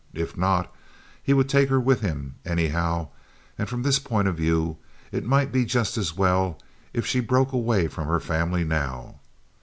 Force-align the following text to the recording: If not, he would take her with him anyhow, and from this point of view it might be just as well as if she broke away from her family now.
If 0.15 0.35
not, 0.35 0.73
he 1.21 1.31
would 1.31 1.47
take 1.47 1.69
her 1.69 1.79
with 1.79 2.01
him 2.01 2.33
anyhow, 2.43 3.09
and 3.55 3.69
from 3.69 3.83
this 3.83 3.99
point 3.99 4.27
of 4.27 4.35
view 4.35 4.77
it 5.11 5.23
might 5.27 5.51
be 5.51 5.63
just 5.63 5.95
as 5.95 6.17
well 6.17 6.55
as 6.57 6.63
if 6.93 7.05
she 7.05 7.19
broke 7.19 7.51
away 7.53 7.87
from 7.87 8.07
her 8.07 8.19
family 8.19 8.63
now. 8.63 9.19